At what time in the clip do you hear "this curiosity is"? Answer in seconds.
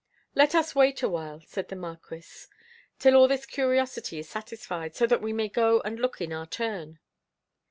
3.27-4.27